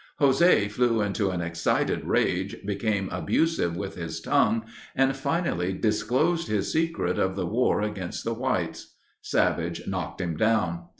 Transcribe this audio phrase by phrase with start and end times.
[0.19, 6.73] José flew into an excited rage, became abusive with his tongue, and finally disclosed his
[6.73, 8.95] secret of the war against the whites.
[9.21, 10.85] Savage knocked him down.